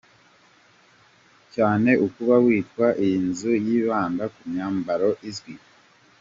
[1.53, 2.87] cyane ukaba witwa.
[3.03, 5.53] Iyi nzu yibanda ku myambaro izwi.